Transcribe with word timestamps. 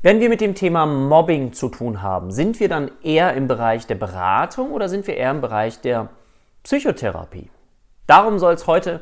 Wenn 0.00 0.20
wir 0.20 0.28
mit 0.28 0.40
dem 0.40 0.54
Thema 0.54 0.86
Mobbing 0.86 1.52
zu 1.52 1.68
tun 1.68 2.02
haben, 2.02 2.30
sind 2.30 2.60
wir 2.60 2.68
dann 2.68 2.92
eher 3.02 3.34
im 3.34 3.48
Bereich 3.48 3.88
der 3.88 3.96
Beratung 3.96 4.70
oder 4.70 4.88
sind 4.88 5.08
wir 5.08 5.16
eher 5.16 5.32
im 5.32 5.40
Bereich 5.40 5.80
der 5.80 6.08
Psychotherapie? 6.62 7.50
Darum 8.06 8.38
soll 8.38 8.54
es 8.54 8.68
heute 8.68 9.00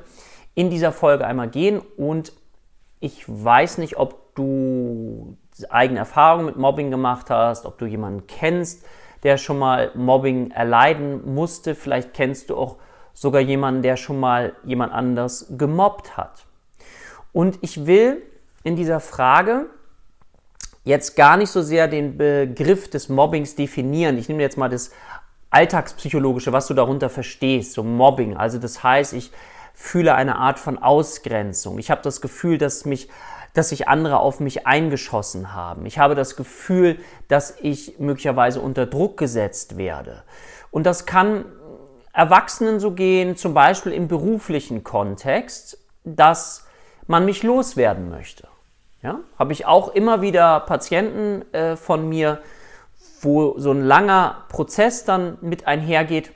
in 0.55 0.71
dieser 0.71 0.93
Folge 0.93 1.27
einmal 1.27 1.51
gehen 1.51 1.83
und 1.99 2.33
ich 2.99 3.25
weiß 3.29 3.77
nicht, 3.77 3.99
ob 3.99 4.35
du 4.37 5.37
eigene 5.69 5.99
Erfahrungen 5.99 6.47
mit 6.47 6.57
Mobbing 6.57 6.91
gemacht 6.91 7.29
hast, 7.29 7.67
ob 7.67 7.77
du 7.77 7.85
jemanden 7.85 8.27
kennst, 8.27 8.87
der 9.23 9.37
schon 9.37 9.59
mal 9.59 9.91
Mobbing 9.95 10.51
erleiden 10.51 11.35
musste. 11.35 11.75
Vielleicht 11.75 12.15
kennst 12.15 12.49
du 12.49 12.57
auch 12.57 12.77
sogar 13.13 13.43
jemanden, 13.43 13.83
der 13.83 13.99
schon 13.99 14.19
mal 14.19 14.55
jemand 14.65 14.95
anders 14.95 15.53
gemobbt 15.59 16.17
hat. 16.17 16.47
Und 17.35 17.59
ich 17.61 17.85
will 17.85 18.23
in 18.65 18.77
dieser 18.77 19.01
Frage 19.01 19.67
jetzt 20.87 21.17
gar 21.17 21.37
nicht 21.37 21.51
so 21.51 21.61
sehr 21.61 21.89
den 21.89 22.17
Begriff 22.17 22.89
des 22.89 23.09
Mobbings 23.11 23.57
definieren. 23.57 24.17
Ich 24.17 24.29
nehme 24.29 24.41
jetzt 24.41 24.57
mal 24.57 24.71
das 24.71 24.93
Alltagspsychologische, 25.51 26.53
was 26.53 26.69
du 26.69 26.75
darunter 26.75 27.11
verstehst, 27.11 27.73
so 27.73 27.83
Mobbing. 27.83 28.37
Also 28.37 28.59
das 28.59 28.83
heißt, 28.83 29.13
ich 29.13 29.33
fühle 29.75 30.15
eine 30.15 30.37
Art 30.37 30.59
von 30.59 30.79
Ausgrenzung. 30.79 31.79
Ich 31.79 31.91
habe 31.91 32.03
das 32.03 32.21
Gefühl, 32.21 32.57
dass 32.57 32.87
mich 32.87 33.09
dass 33.53 33.71
sich 33.71 33.89
andere 33.89 34.19
auf 34.19 34.39
mich 34.39 34.67
eingeschossen 34.67 35.55
haben. 35.55 35.87
Ich 35.87 35.99
habe 35.99 36.15
das 36.15 36.37
Gefühl, 36.37 36.99
dass 37.29 37.57
ich 37.63 37.99
möglicherweise 37.99 38.61
unter 38.61 38.85
Druck 38.85 39.17
gesetzt 39.17 39.79
werde. 39.79 40.25
Und 40.71 40.85
das 40.85 41.07
kann 41.07 41.47
Erwachsenen 42.13 42.81
so 42.81 42.91
gehen, 42.91 43.35
zum 43.35 43.55
Beispiel 43.55 43.93
im 43.93 44.09
beruflichen 44.09 44.85
Kontext, 44.85 45.79
dass 46.05 46.67
man 47.07 47.25
mich 47.25 47.43
loswerden 47.43 48.11
möchte. 48.11 48.47
Ja? 49.07 49.21
Habe 49.39 49.53
ich 49.53 49.67
auch 49.67 49.95
immer 49.95 50.21
wieder 50.21 50.59
Patienten 50.59 51.45
äh, 51.55 51.77
von 51.77 52.09
mir, 52.09 52.41
wo 53.21 53.57
so 53.57 53.71
ein 53.71 53.83
langer 53.83 54.45
Prozess 54.49 55.05
dann 55.05 55.39
mit 55.43 55.69
einhergeht, 55.69 56.33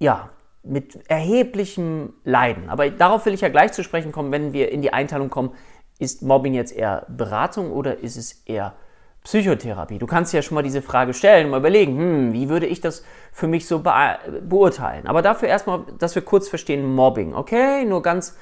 ja, 0.00 0.30
mit 0.64 1.08
erheblichem 1.08 2.14
Leiden. 2.24 2.68
Aber 2.68 2.90
darauf 2.90 3.24
will 3.24 3.34
ich 3.34 3.40
ja 3.40 3.48
gleich 3.50 3.72
zu 3.72 3.84
sprechen 3.84 4.10
kommen, 4.10 4.32
wenn 4.32 4.52
wir 4.52 4.72
in 4.72 4.82
die 4.82 4.92
Einteilung 4.92 5.30
kommen, 5.30 5.52
ist 6.00 6.22
Mobbing 6.22 6.54
jetzt 6.54 6.74
eher 6.74 7.06
Beratung 7.08 7.70
oder 7.70 7.98
ist 7.98 8.16
es 8.16 8.42
eher 8.44 8.74
Psychotherapie? 9.22 9.98
Du 9.98 10.08
kannst 10.08 10.32
ja 10.32 10.42
schon 10.42 10.56
mal 10.56 10.62
diese 10.62 10.82
Frage 10.82 11.14
stellen 11.14 11.44
und 11.44 11.50
mal 11.52 11.58
überlegen, 11.58 11.96
hm, 11.96 12.32
wie 12.32 12.48
würde 12.48 12.66
ich 12.66 12.80
das 12.80 13.04
für 13.30 13.46
mich 13.46 13.68
so 13.68 13.78
be 13.78 14.18
beurteilen? 14.42 15.06
Aber 15.06 15.22
dafür 15.22 15.48
erstmal, 15.48 15.84
dass 16.00 16.16
wir 16.16 16.22
kurz 16.22 16.48
verstehen, 16.48 16.84
Mobbing, 16.84 17.32
okay? 17.32 17.84
Nur 17.84 18.02
ganz 18.02 18.36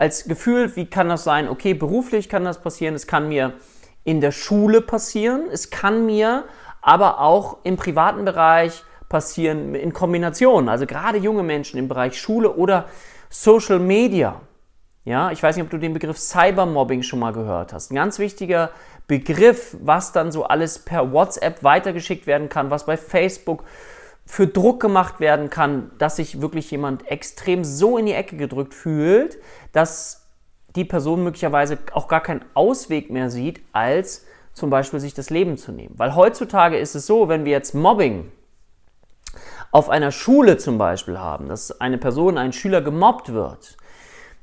als 0.00 0.24
Gefühl, 0.24 0.74
wie 0.76 0.86
kann 0.86 1.10
das 1.10 1.24
sein? 1.24 1.46
Okay, 1.46 1.74
beruflich 1.74 2.30
kann 2.30 2.42
das 2.42 2.62
passieren, 2.62 2.94
es 2.94 3.06
kann 3.06 3.28
mir 3.28 3.52
in 4.02 4.22
der 4.22 4.32
Schule 4.32 4.80
passieren, 4.80 5.42
es 5.52 5.68
kann 5.68 6.06
mir 6.06 6.44
aber 6.80 7.20
auch 7.20 7.58
im 7.64 7.76
privaten 7.76 8.24
Bereich 8.24 8.82
passieren 9.10 9.74
in 9.74 9.92
Kombination. 9.92 10.70
Also 10.70 10.86
gerade 10.86 11.18
junge 11.18 11.42
Menschen 11.42 11.78
im 11.78 11.86
Bereich 11.86 12.18
Schule 12.18 12.54
oder 12.54 12.86
Social 13.28 13.78
Media. 13.78 14.40
Ja, 15.04 15.32
ich 15.32 15.42
weiß 15.42 15.56
nicht, 15.56 15.64
ob 15.64 15.70
du 15.70 15.76
den 15.76 15.92
Begriff 15.92 16.18
Cybermobbing 16.18 17.02
schon 17.02 17.18
mal 17.18 17.34
gehört 17.34 17.74
hast. 17.74 17.90
Ein 17.90 17.96
ganz 17.96 18.18
wichtiger 18.18 18.70
Begriff, 19.06 19.76
was 19.82 20.12
dann 20.12 20.32
so 20.32 20.44
alles 20.44 20.78
per 20.78 21.12
WhatsApp 21.12 21.62
weitergeschickt 21.62 22.26
werden 22.26 22.48
kann, 22.48 22.70
was 22.70 22.86
bei 22.86 22.96
Facebook 22.96 23.64
für 24.30 24.46
Druck 24.46 24.78
gemacht 24.78 25.18
werden 25.18 25.50
kann, 25.50 25.90
dass 25.98 26.14
sich 26.14 26.40
wirklich 26.40 26.70
jemand 26.70 27.10
extrem 27.10 27.64
so 27.64 27.98
in 27.98 28.06
die 28.06 28.12
Ecke 28.12 28.36
gedrückt 28.36 28.74
fühlt, 28.74 29.38
dass 29.72 30.28
die 30.76 30.84
Person 30.84 31.24
möglicherweise 31.24 31.78
auch 31.92 32.06
gar 32.06 32.20
keinen 32.20 32.44
Ausweg 32.54 33.10
mehr 33.10 33.28
sieht, 33.28 33.60
als 33.72 34.24
zum 34.54 34.70
Beispiel 34.70 35.00
sich 35.00 35.14
das 35.14 35.30
Leben 35.30 35.58
zu 35.58 35.72
nehmen. 35.72 35.94
Weil 35.96 36.14
heutzutage 36.14 36.78
ist 36.78 36.94
es 36.94 37.08
so, 37.08 37.28
wenn 37.28 37.44
wir 37.44 37.50
jetzt 37.50 37.74
Mobbing 37.74 38.30
auf 39.72 39.90
einer 39.90 40.12
Schule 40.12 40.58
zum 40.58 40.78
Beispiel 40.78 41.18
haben, 41.18 41.48
dass 41.48 41.80
eine 41.80 41.98
Person, 41.98 42.38
ein 42.38 42.52
Schüler 42.52 42.82
gemobbt 42.82 43.32
wird, 43.32 43.76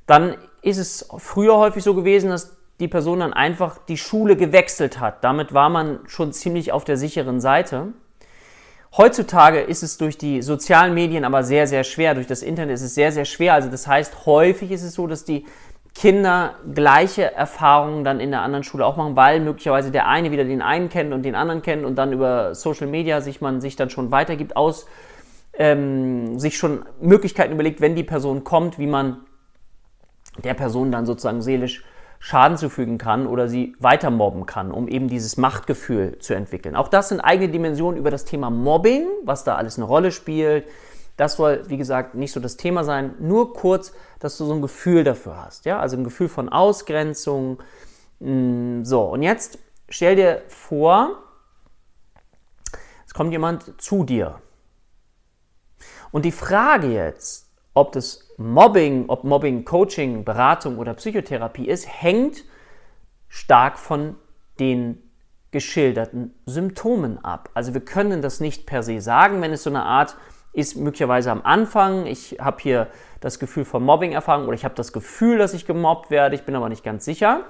dann 0.06 0.36
ist 0.62 0.80
es 0.80 1.08
früher 1.18 1.58
häufig 1.58 1.86
so 1.86 1.94
gewesen, 1.94 2.30
dass 2.30 2.58
die 2.81 2.90
Person 2.90 3.22
dann 3.22 3.31
einfach 3.31 3.78
die 3.78 3.98
Schule 3.98 4.36
gewechselt 4.36 5.00
hat. 5.00 5.24
Damit 5.24 5.54
war 5.54 5.69
man 5.69 6.00
schon 6.08 6.34
ziemlich 6.34 6.74
auf 6.74 6.84
der 6.84 6.98
sicheren 6.98 7.40
Seite. 7.40 7.94
Heutzutage 8.96 9.59
ist 9.59 9.84
es 9.84 9.98
durch 9.98 10.18
die 10.18 10.42
sozialen 10.42 10.94
Medien 10.94 11.25
aber 11.25 11.44
sehr, 11.44 11.68
sehr 11.68 11.84
schwer. 11.84 12.16
Durch 12.16 12.28
das 12.28 12.42
Internet 12.42 12.75
ist 12.75 12.81
es 12.81 12.96
sehr, 12.96 13.12
sehr 13.12 13.25
schwer. 13.25 13.53
Also 13.53 13.70
das 13.70 13.88
heißt, 13.88 14.25
häufig 14.25 14.72
ist 14.72 14.84
es 14.84 14.94
so, 14.94 15.08
dass 15.08 15.25
die 15.25 15.46
Kinder 15.94 16.56
gleiche 16.74 17.34
Erfahrungen 17.34 18.03
dann 18.03 18.20
in 18.20 18.31
der 18.31 18.42
anderen 18.42 18.64
Schule 18.64 18.86
auch 18.86 18.98
machen, 18.98 19.16
weil 19.16 19.40
möglicherweise 19.40 19.92
der 19.92 20.08
eine 20.08 20.31
wieder 20.31 20.46
den 20.46 20.62
einen 20.62 20.90
kennt 20.90 21.12
und 21.12 21.24
den 21.24 21.34
anderen 21.36 21.64
kennt 21.64 21.86
und 21.86 21.96
dann 21.96 22.14
über 22.14 22.53
Social 22.53 22.88
Media 22.88 23.20
sich 23.20 23.42
man 23.42 23.62
sich 23.62 23.75
dann 23.75 23.90
schon 23.90 24.12
weitergibt 24.12 24.56
aus 24.56 24.86
ähm, 25.58 26.40
sich 26.40 26.58
schon 26.58 26.86
Möglichkeiten 27.02 27.54
überlegt, 27.54 27.81
wenn 27.81 27.96
die 27.96 28.04
Person 28.04 28.44
kommt, 28.44 28.78
wie 28.78 28.88
man 28.88 29.25
der 30.44 30.54
Person 30.54 30.92
dann 30.92 31.06
sozusagen 31.06 31.42
seelisch 31.42 31.84
Schaden 32.20 32.58
zufügen 32.58 32.98
kann 32.98 33.28
oder 33.28 33.48
sie 33.48 33.76
weiter 33.80 34.10
mobben 34.10 34.46
kann, 34.46 34.72
um 34.72 34.88
eben 34.88 35.08
dieses 35.08 35.38
Machtgefühl 35.38 36.18
zu 36.20 36.34
entwickeln. 36.34 36.76
Auch 36.76 36.88
das 36.88 37.10
sind 37.10 37.22
eigene 37.22 37.50
Dimensionen 37.52 38.00
über 38.00 38.12
das 38.12 38.26
Thema 38.26 38.50
Mobbing, 38.50 39.08
was 39.24 39.44
da 39.44 39.56
alles 39.56 39.78
eine 39.78 39.86
Rolle 39.86 40.12
spielt. 40.12 40.68
Das 41.16 41.36
soll, 41.36 41.64
wie 41.68 41.78
gesagt, 41.78 42.16
nicht 42.16 42.32
so 42.32 42.40
das 42.40 42.58
Thema 42.58 42.84
sein. 42.84 43.16
Nur 43.20 43.54
kurz, 43.54 43.94
dass 44.20 44.38
du 44.38 44.46
so 44.46 44.54
ein 44.54 44.62
Gefühl 44.62 45.04
dafür 45.04 45.44
hast. 45.44 45.66
Ja? 45.66 45.80
Also 45.80 45.98
ein 45.98 46.04
Gefühl 46.04 46.30
von 46.30 46.50
Ausgrenzung. 46.50 47.60
Mm, 48.20 48.84
so, 48.84 49.04
und 49.04 49.24
jetzt 49.24 49.60
stell 49.90 50.16
dir 50.16 50.42
vor, 50.48 51.24
es 53.06 53.14
kommt 53.14 53.32
jemand 53.32 53.82
zu 53.82 54.04
dir 54.04 54.42
und 56.12 56.26
die 56.26 56.32
Frage 56.32 56.88
jetzt, 56.88 57.50
ob 57.74 57.92
das 57.92 58.27
Mobbing, 58.38 59.06
ob 59.08 59.24
Mobbing 59.24 59.66
Coaching, 59.66 60.24
Beratung 60.24 60.78
oder 60.78 60.94
Psychotherapie 60.94 61.68
ist, 61.68 61.88
hängt 61.88 62.44
stark 63.28 63.78
von 63.80 64.16
den 64.59 65.02
geschilderten 65.52 66.36
Symptomen 66.46 67.24
ab. 67.24 67.50
Also 67.53 67.74
wir 67.74 67.81
können 67.81 68.22
das 68.22 68.40
nicht 68.40 68.66
per 68.66 68.84
se 68.84 69.02
sagen, 69.02 69.42
wenn 69.42 69.53
es 69.53 69.64
so 69.64 69.70
eine 69.70 69.84
Art 69.84 70.16
ist, 70.53 70.75
möglicherweise 70.75 71.31
am 71.31 71.42
Anfang, 71.44 72.06
ich 72.06 72.38
habe 72.40 72.58
hier 72.62 72.88
das 73.22 73.40
Gefühl 73.40 73.66
von 73.66 73.84
Mobbing-Erfahrung 73.84 74.46
oder 74.46 74.56
ich 74.56 74.66
habe 74.66 74.75
das 74.75 74.94
Gefühl, 74.94 75.38
dass 75.38 75.54
ich 75.54 75.66
gemobbt 75.66 76.12
werde, 76.12 76.36
ich 76.36 76.44
bin 76.44 76.56
aber 76.56 76.69
nicht 76.69 76.84
ganz 76.84 77.06
sicher. 77.06 77.42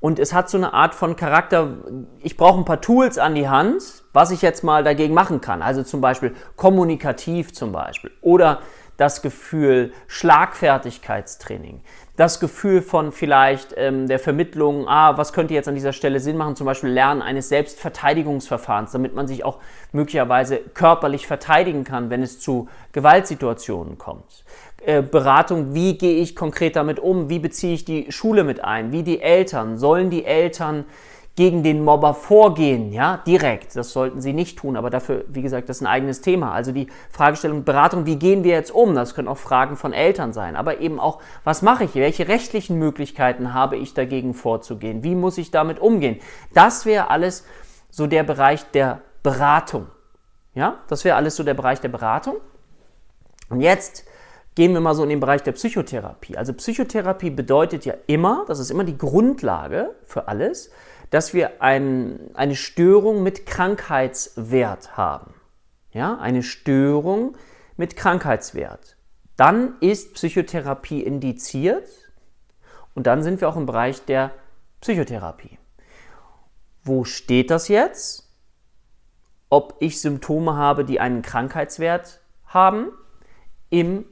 Und 0.00 0.18
es 0.18 0.32
hat 0.32 0.48
so 0.48 0.56
eine 0.56 0.74
Art 0.74 0.94
von 0.94 1.16
Charakter, 1.16 1.78
ich 2.22 2.36
brauche 2.36 2.58
ein 2.58 2.64
paar 2.64 2.80
Tools 2.80 3.18
an 3.18 3.34
die 3.34 3.48
Hand, 3.48 3.82
was 4.12 4.30
ich 4.30 4.42
jetzt 4.42 4.62
mal 4.62 4.84
dagegen 4.84 5.12
machen 5.12 5.40
kann. 5.40 5.60
Also 5.60 5.82
zum 5.82 6.00
Beispiel 6.00 6.34
kommunikativ 6.56 7.52
zum 7.52 7.72
Beispiel. 7.72 8.12
Oder 8.20 8.60
das 8.98 9.22
Gefühl 9.22 9.92
Schlagfertigkeitstraining. 10.08 11.80
Das 12.16 12.40
Gefühl 12.40 12.82
von 12.82 13.12
vielleicht 13.12 13.74
ähm, 13.76 14.08
der 14.08 14.18
Vermittlung, 14.18 14.88
ah, 14.88 15.16
was 15.16 15.32
könnte 15.32 15.54
jetzt 15.54 15.68
an 15.68 15.76
dieser 15.76 15.92
Stelle 15.92 16.18
Sinn 16.18 16.36
machen, 16.36 16.56
zum 16.56 16.66
Beispiel 16.66 16.90
Lernen 16.90 17.22
eines 17.22 17.48
Selbstverteidigungsverfahrens, 17.48 18.90
damit 18.90 19.14
man 19.14 19.28
sich 19.28 19.44
auch 19.44 19.60
möglicherweise 19.92 20.58
körperlich 20.74 21.28
verteidigen 21.28 21.84
kann, 21.84 22.10
wenn 22.10 22.24
es 22.24 22.40
zu 22.40 22.68
Gewaltsituationen 22.90 23.98
kommt. 23.98 24.44
Äh, 24.84 25.00
Beratung, 25.02 25.74
wie 25.74 25.96
gehe 25.96 26.20
ich 26.20 26.34
konkret 26.34 26.74
damit 26.74 26.98
um, 26.98 27.30
wie 27.30 27.38
beziehe 27.38 27.74
ich 27.74 27.84
die 27.84 28.10
Schule 28.10 28.42
mit 28.42 28.64
ein, 28.64 28.90
wie 28.90 29.04
die 29.04 29.20
Eltern, 29.20 29.78
sollen 29.78 30.10
die 30.10 30.24
Eltern 30.24 30.86
gegen 31.38 31.62
den 31.62 31.84
Mobber 31.84 32.14
vorgehen, 32.14 32.92
ja, 32.92 33.22
direkt. 33.24 33.76
Das 33.76 33.92
sollten 33.92 34.20
sie 34.20 34.32
nicht 34.32 34.58
tun, 34.58 34.76
aber 34.76 34.90
dafür, 34.90 35.24
wie 35.28 35.40
gesagt, 35.40 35.68
das 35.68 35.76
ist 35.76 35.82
ein 35.82 35.86
eigenes 35.86 36.20
Thema. 36.20 36.50
Also 36.50 36.72
die 36.72 36.88
Fragestellung 37.12 37.62
Beratung, 37.62 38.06
wie 38.06 38.16
gehen 38.16 38.42
wir 38.42 38.50
jetzt 38.50 38.72
um? 38.72 38.96
Das 38.96 39.14
können 39.14 39.28
auch 39.28 39.38
Fragen 39.38 39.76
von 39.76 39.92
Eltern 39.92 40.32
sein, 40.32 40.56
aber 40.56 40.80
eben 40.80 40.98
auch, 40.98 41.20
was 41.44 41.62
mache 41.62 41.84
ich? 41.84 41.94
Welche 41.94 42.26
rechtlichen 42.26 42.76
Möglichkeiten 42.76 43.54
habe 43.54 43.76
ich 43.76 43.94
dagegen 43.94 44.34
vorzugehen? 44.34 45.04
Wie 45.04 45.14
muss 45.14 45.38
ich 45.38 45.52
damit 45.52 45.78
umgehen? 45.78 46.18
Das 46.54 46.86
wäre 46.86 47.08
alles 47.08 47.46
so 47.88 48.08
der 48.08 48.24
Bereich 48.24 48.68
der 48.72 49.02
Beratung. 49.22 49.86
Ja, 50.54 50.78
das 50.88 51.04
wäre 51.04 51.14
alles 51.14 51.36
so 51.36 51.44
der 51.44 51.54
Bereich 51.54 51.80
der 51.80 51.90
Beratung. 51.90 52.38
Und 53.48 53.60
jetzt 53.60 54.04
gehen 54.56 54.72
wir 54.72 54.80
mal 54.80 54.96
so 54.96 55.04
in 55.04 55.10
den 55.10 55.20
Bereich 55.20 55.44
der 55.44 55.52
Psychotherapie. 55.52 56.36
Also 56.36 56.52
Psychotherapie 56.52 57.30
bedeutet 57.30 57.84
ja 57.84 57.94
immer, 58.08 58.44
das 58.48 58.58
ist 58.58 58.72
immer 58.72 58.82
die 58.82 58.98
Grundlage 58.98 59.94
für 60.02 60.26
alles, 60.26 60.72
dass 61.10 61.34
wir 61.34 61.62
ein, 61.62 62.30
eine 62.34 62.56
Störung 62.56 63.22
mit 63.22 63.46
Krankheitswert 63.46 64.96
haben. 64.96 65.34
Ja, 65.90 66.18
eine 66.18 66.42
Störung 66.42 67.36
mit 67.76 67.96
Krankheitswert. 67.96 68.96
Dann 69.36 69.76
ist 69.80 70.14
Psychotherapie 70.14 71.02
indiziert 71.02 71.88
und 72.94 73.06
dann 73.06 73.22
sind 73.22 73.40
wir 73.40 73.48
auch 73.48 73.56
im 73.56 73.66
Bereich 73.66 74.04
der 74.04 74.32
Psychotherapie. 74.80 75.58
Wo 76.82 77.04
steht 77.04 77.50
das 77.50 77.68
jetzt? 77.68 78.28
Ob 79.50 79.76
ich 79.80 80.00
Symptome 80.00 80.56
habe, 80.56 80.84
die 80.84 81.00
einen 81.00 81.22
Krankheitswert 81.22 82.20
haben? 82.46 82.90
Im 83.70 84.04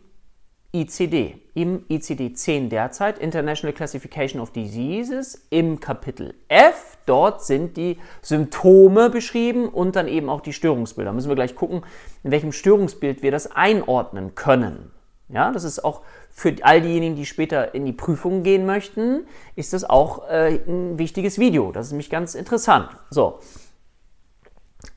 ICD, 0.81 1.39
im 1.55 1.85
ICD-10 1.89 2.69
derzeit, 2.69 3.19
International 3.19 3.75
Classification 3.75 4.41
of 4.41 4.51
Diseases, 4.51 5.47
im 5.51 5.81
Kapitel 5.81 6.35
F. 6.49 6.99
Dort 7.07 7.45
sind 7.45 7.77
die 7.77 7.99
Symptome 8.21 9.09
beschrieben 9.09 9.69
und 9.69 9.97
dann 9.97 10.09
eben 10.09 10.29
auch 10.29 10.41
die 10.41 10.53
Störungsbilder. 10.53 11.13
Müssen 11.13 11.29
wir 11.29 11.35
gleich 11.37 11.55
gucken, 11.55 11.83
in 12.23 12.31
welchem 12.31 12.53
Störungsbild 12.53 13.23
wir 13.23 13.31
das 13.31 13.51
einordnen 13.51 14.35
können. 14.35 14.91
Ja, 15.29 15.51
das 15.51 15.65
ist 15.65 15.85
auch 15.85 16.03
für 16.31 16.55
all 16.63 16.83
diejenigen, 16.83 17.17
die 17.17 17.27
später 17.27 17.75
in 17.75 17.85
die 17.85 17.93
Prüfung 17.93 18.43
gehen 18.43 18.67
möchten, 18.67 19.27
ist 19.57 19.73
das 19.73 19.85
auch 19.85 20.29
äh, 20.29 20.61
ein 20.69 20.99
wichtiges 20.99 21.39
Video. 21.39 21.73
Das 21.73 21.87
ist 21.87 21.93
nämlich 21.93 22.11
ganz 22.11 22.35
interessant. 22.35 22.91
So. 23.11 23.41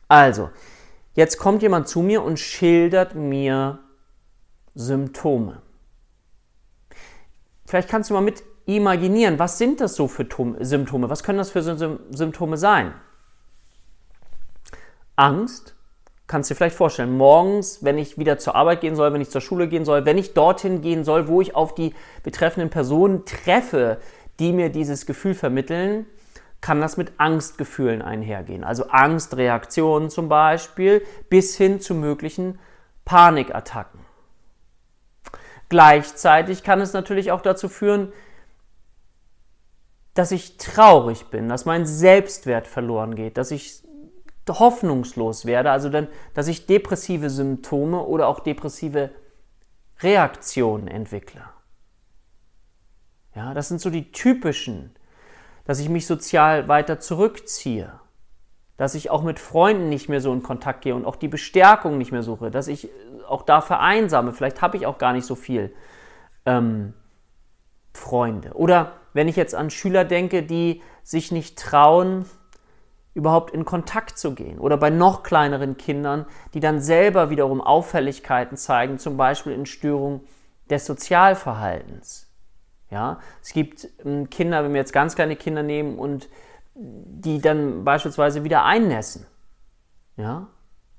Also, 0.08 0.50
jetzt 1.16 1.38
kommt 1.38 1.62
jemand 1.62 1.88
zu 1.88 2.02
mir 2.02 2.24
und 2.24 2.40
schildert 2.40 3.16
mir 3.16 3.80
Symptome. 4.76 5.62
Vielleicht 7.70 7.88
kannst 7.88 8.10
du 8.10 8.16
mal 8.16 8.22
mit 8.22 8.42
imaginieren, 8.66 9.38
was 9.38 9.60
sind 9.60 9.80
das 9.80 9.94
so 9.94 10.08
für 10.08 10.28
Symptome? 10.60 11.08
Was 11.12 11.22
können 11.22 11.38
das 11.38 11.52
für 11.52 11.62
Symptome 11.62 12.58
sein? 12.58 12.96
Angst, 15.16 15.76
kannst 16.26 16.50
du 16.50 16.54
dir 16.54 16.58
vielleicht 16.58 16.76
vorstellen, 16.76 17.16
morgens, 17.16 17.84
wenn 17.84 18.00
ich 18.00 18.18
wieder 18.18 18.40
zur 18.40 18.56
Arbeit 18.56 18.82
gehen 18.82 18.96
soll, 18.96 19.14
wenn 19.14 19.22
ich 19.22 19.30
zur 19.30 19.42
Schule 19.42 19.68
gehen 19.68 19.86
soll, 19.86 20.06
wenn 20.06 20.18
ich 20.18 20.34
dorthin 20.34 20.82
gehen 20.82 21.04
soll, 21.04 21.28
wo 21.28 21.42
ich 21.42 21.56
auf 21.56 21.76
die 21.76 21.94
betreffenden 22.24 22.72
Personen 22.72 23.26
treffe, 23.26 24.00
die 24.40 24.52
mir 24.52 24.70
dieses 24.70 25.06
Gefühl 25.06 25.36
vermitteln, 25.36 26.08
kann 26.62 26.82
das 26.82 26.98
mit 26.98 27.12
Angstgefühlen 27.18 28.02
einhergehen. 28.02 28.64
Also 28.64 28.88
Angstreaktionen 28.88 30.10
zum 30.10 30.28
Beispiel 30.28 31.06
bis 31.30 31.56
hin 31.56 31.82
zu 31.82 31.94
möglichen 31.94 32.58
Panikattacken. 33.06 33.99
Gleichzeitig 35.70 36.64
kann 36.64 36.82
es 36.82 36.94
natürlich 36.94 37.32
auch 37.32 37.42
dazu 37.42 37.70
führen, 37.70 38.12
dass 40.16 40.32
ich 40.32 40.58
traurig 40.58 41.28
bin, 41.28 41.48
dass 41.48 41.66
mein 41.66 41.86
Selbstwert 41.86 42.68
verloren 42.68 43.16
geht, 43.16 43.38
dass 43.38 43.52
ich 43.52 43.84
hoffnungslos 44.50 45.46
werde, 45.46 45.70
also 45.70 45.90
dann, 45.90 46.08
dass 46.34 46.48
ich 46.48 46.66
depressive 46.66 47.30
Symptome 47.30 48.04
oder 48.04 48.28
auch 48.28 48.40
depressive 48.40 49.12
Reaktionen 50.02 50.88
entwickle. 50.88 51.44
Ja, 53.36 53.54
das 53.54 53.68
sind 53.68 53.80
so 53.80 53.92
die 53.92 54.12
typischen, 54.12 54.96
dass 55.66 55.80
ich 55.80 55.88
mich 55.88 56.08
sozial 56.08 56.68
weiter 56.68 57.00
zurückziehe, 57.00 58.00
dass 58.76 58.96
ich 58.96 59.12
auch 59.12 59.22
mit 59.22 59.40
Freunden 59.40 59.90
nicht 59.90 60.10
mehr 60.10 60.20
so 60.20 60.34
in 60.34 60.42
Kontakt 60.42 60.82
gehe 60.82 60.96
und 60.96 61.06
auch 61.06 61.16
die 61.16 61.28
Bestärkung 61.28 62.00
nicht 62.00 62.12
mehr 62.12 62.24
suche, 62.24 62.50
dass 62.50 62.68
ich 62.68 62.90
auch 63.30 63.44
da 63.44 63.62
vereinsame. 63.62 64.34
Vielleicht 64.34 64.62
habe 64.62 64.78
ich 64.78 64.86
auch 64.86 64.98
gar 64.98 65.14
nicht 65.14 65.26
so 65.26 65.36
viel 65.36 65.74
ähm, 66.46 66.94
Freunde. 67.94 68.54
Oder 68.54 68.94
wenn 69.14 69.28
ich 69.28 69.36
jetzt 69.36 69.56
an 69.56 69.70
Schüler 69.70 70.06
denke, 70.06 70.44
die 70.44 70.82
sich 71.04 71.32
nicht 71.32 71.58
trauen, 71.58 72.26
überhaupt 73.14 73.52
in 73.52 73.66
Kontakt 73.66 74.18
zu 74.18 74.34
gehen. 74.34 74.60
Oder 74.60 74.78
bei 74.78 74.90
noch 74.90 75.24
kleineren 75.24 75.78
Kindern, 75.78 76.26
die 76.54 76.60
dann 76.60 76.80
selber 76.80 77.30
wiederum 77.30 77.62
Auffälligkeiten 77.62 78.58
zeigen, 78.58 79.00
zum 79.00 79.18
Beispiel 79.18 79.54
in 79.54 79.66
Störungen 79.66 80.22
des 80.70 80.86
Sozialverhaltens. 80.86 82.28
Ja, 82.92 83.20
es 83.42 83.54
gibt 83.54 83.88
ähm, 84.06 84.30
Kinder, 84.30 84.64
wenn 84.64 84.74
wir 84.74 84.80
jetzt 84.80 84.94
ganz 84.94 85.16
kleine 85.16 85.36
Kinder 85.36 85.64
nehmen 85.64 86.00
und 86.00 86.30
die 86.76 87.42
dann 87.42 87.84
beispielsweise 87.84 88.44
wieder 88.44 88.64
einnässen. 88.64 89.26
Ja, 90.18 90.48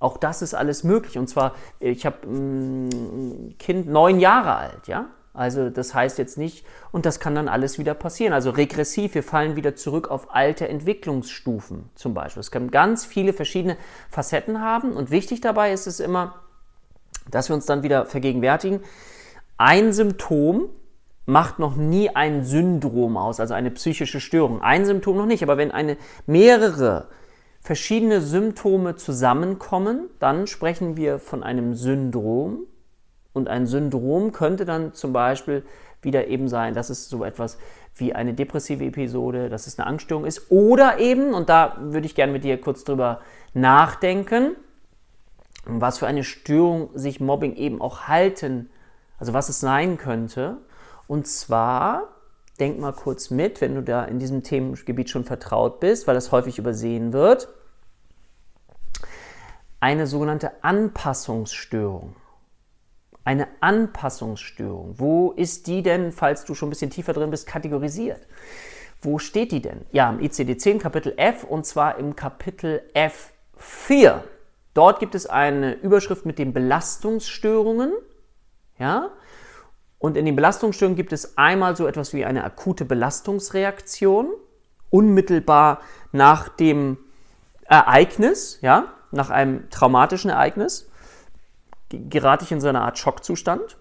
auch 0.00 0.17
das 0.17 0.43
ist 0.43 0.55
alles 0.55 0.82
möglich. 0.82 1.19
Und 1.19 1.29
zwar, 1.29 1.55
ich 1.79 2.05
habe 2.05 2.26
ein 2.26 2.88
mm, 2.88 3.58
Kind 3.58 3.88
neun 3.88 4.19
Jahre 4.19 4.56
alt, 4.56 4.88
ja. 4.88 5.06
Also 5.32 5.70
das 5.70 5.94
heißt 5.94 6.19
jetzt 6.19 6.38
nicht, 6.38 6.67
und 6.91 7.06
das 7.06 7.20
kann 7.20 7.37
dann 7.37 7.49
alles 7.49 7.79
wieder 7.79 7.94
passieren. 7.94 8.32
Also 8.32 8.50
regressiv, 8.50 9.14
wir 9.14 9.23
fallen 9.23 9.55
wieder 9.55 9.76
zurück 9.76 10.11
auf 10.11 10.35
alte 10.35 10.69
Entwicklungsstufen 10.69 11.88
zum 11.94 12.14
Beispiel. 12.14 12.41
Es 12.41 12.50
kann 12.50 12.73
ganz 12.73 13.06
viele 13.06 13.32
verschiedene 13.32 13.76
Facetten 14.11 14.61
haben. 14.61 14.93
Und 14.93 15.12
wichtig 15.12 15.41
dabei 15.41 15.73
ist 15.73 15.87
es 15.87 16.00
immer, 16.00 16.41
dass 17.31 17.49
wir 17.49 17.55
uns 17.55 17.67
dann 17.67 17.85
wieder 17.85 18.06
vergegenwärtigen, 18.06 18.81
ein 19.56 19.93
Symptom 19.93 20.70
macht 21.26 21.61
noch 21.61 21.76
nie 21.76 22.11
ein 22.11 22.44
Syndrom 22.44 23.17
aus, 23.17 23.38
also 23.38 23.55
eine 23.55 23.70
psychische 23.70 24.19
Störung. 24.19 24.62
Ein 24.62 24.85
Symptom 24.85 25.17
noch 25.17 25.26
nicht, 25.26 25.44
aber 25.44 25.58
wenn 25.58 25.70
eine 25.70 25.97
mehrere 26.26 27.06
verschiedene 27.61 28.21
Symptome 28.21 28.97
zusammenkommen, 28.97 30.09
dann 30.19 30.47
sprechen 30.47 30.97
wir 30.97 31.19
von 31.19 31.43
einem 31.43 31.75
Syndrom. 31.75 32.67
Und 33.33 33.49
ein 33.49 33.67
Syndrom 33.67 34.33
könnte 34.33 34.65
dann 34.65 34.95
zum 34.95 35.12
Beispiel 35.12 35.65
wieder 36.03 36.27
eben 36.29 36.49
sein, 36.49 36.75
dass 36.75 36.91
es 36.91 37.09
so 37.09 37.25
etwas 37.25 37.59
wie 37.95 38.15
eine 38.15 38.33
depressive 38.33 38.85
Episode, 38.85 39.49
dass 39.49 39.67
es 39.67 39.79
eine 39.79 39.87
Angststörung 39.87 40.25
ist. 40.25 40.51
Oder 40.51 40.99
eben, 40.99 41.35
und 41.35 41.49
da 41.49 41.77
würde 41.81 42.07
ich 42.07 42.15
gerne 42.15 42.33
mit 42.33 42.45
dir 42.45 42.61
kurz 42.61 42.85
drüber 42.85 43.21
nachdenken, 43.53 44.57
was 45.67 45.99
für 45.99 46.07
eine 46.07 46.25
Störung 46.25 46.89
sich 46.95 47.21
Mobbing 47.21 47.55
eben 47.55 47.81
auch 47.83 48.09
halten, 48.09 48.71
also 49.19 49.35
was 49.35 49.49
es 49.51 49.61
sein 49.61 49.99
könnte. 49.99 50.57
Und 51.07 51.27
zwar 51.27 52.09
denk 52.61 52.79
mal 52.79 52.93
kurz 52.93 53.31
mit, 53.31 53.61
wenn 53.61 53.75
du 53.75 53.83
da 53.83 54.05
in 54.05 54.19
diesem 54.19 54.43
Themengebiet 54.43 55.11
schon 55.11 55.25
vertraut 55.25 55.81
bist, 55.81 56.07
weil 56.07 56.15
das 56.15 56.31
häufig 56.31 56.59
übersehen 56.59 57.12
wird. 57.12 57.49
Eine 59.81 60.07
sogenannte 60.07 60.62
Anpassungsstörung. 60.62 62.15
Eine 63.25 63.49
Anpassungsstörung. 63.61 64.99
Wo 64.99 65.33
ist 65.33 65.67
die 65.67 65.83
denn, 65.83 66.12
falls 66.12 66.45
du 66.45 66.55
schon 66.55 66.69
ein 66.69 66.71
bisschen 66.71 66.91
tiefer 66.91 67.15
drin 67.15 67.31
bist, 67.31 67.47
kategorisiert? 67.47 68.27
Wo 69.01 69.19
steht 69.19 69.53
die 69.53 69.62
denn? 69.62 69.87
Ja, 69.93 70.11
im 70.11 70.19
ICD-10 70.19 70.79
Kapitel 70.79 71.15
F 71.17 71.45
und 71.45 71.65
zwar 71.65 71.99
im 71.99 72.15
Kapitel 72.17 72.83
F4. 72.95 74.21
Dort 74.75 75.01
gibt 75.01 75.15
es 75.15 75.27
eine 75.27 75.73
Überschrift 75.75 76.27
mit 76.27 76.39
den 76.39 76.53
Belastungsstörungen. 76.53 77.93
Ja, 78.79 79.11
und 80.00 80.17
in 80.17 80.25
den 80.25 80.35
Belastungsstörungen 80.35 80.97
gibt 80.97 81.12
es 81.12 81.37
einmal 81.37 81.76
so 81.76 81.87
etwas 81.87 82.14
wie 82.14 82.25
eine 82.25 82.43
akute 82.43 82.87
Belastungsreaktion, 82.87 84.31
unmittelbar 84.88 85.81
nach 86.11 86.49
dem 86.49 86.97
Ereignis, 87.67 88.58
ja, 88.62 88.94
nach 89.12 89.29
einem 89.29 89.69
traumatischen 89.69 90.31
Ereignis, 90.31 90.91
gerate 91.91 92.44
ich 92.44 92.50
in 92.50 92.62
so 92.62 92.69
eine 92.69 92.81
Art 92.81 92.99
Schockzustand. 92.99 93.76